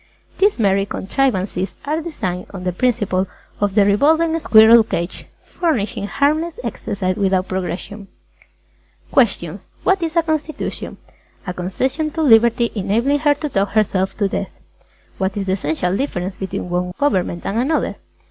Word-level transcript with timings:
These 0.39 0.57
merry 0.57 0.87
contrivances 0.87 1.75
are 1.85 2.01
designed 2.01 2.47
on 2.55 2.63
the 2.63 2.71
principle 2.71 3.27
of 3.59 3.75
the 3.75 3.85
revolving 3.85 4.39
squirrel 4.39 4.83
cage, 4.83 5.27
furnishing 5.43 6.07
harmless 6.07 6.55
exercise 6.63 7.17
without 7.17 7.47
progression. 7.47 8.07
QUESTIONS 9.11 9.67
Q. 9.67 9.73
What 9.83 10.01
is 10.01 10.15
a 10.15 10.23
Constitution? 10.23 10.97
A. 11.45 11.51
A 11.51 11.53
concession 11.53 12.09
to 12.13 12.23
Liberty 12.23 12.71
enabling 12.73 13.19
her 13.19 13.35
to 13.35 13.47
talk 13.47 13.69
herself 13.73 14.17
to 14.17 14.27
death. 14.27 14.49
_Q. 14.49 15.19
What 15.19 15.37
is 15.37 15.45
the 15.45 15.51
essential 15.51 15.95
difference 15.95 16.35
between 16.35 16.67
one 16.71 16.93
government 16.97 17.45
and 17.45 17.59
another? 17.59 17.97